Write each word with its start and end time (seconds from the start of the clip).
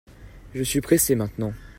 Je 0.55 0.63
suis 0.63 0.81
pressé 0.81 1.13
maintenant. 1.13 1.53